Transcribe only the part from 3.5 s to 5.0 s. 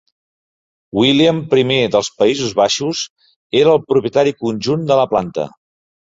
era el propietari conjunt de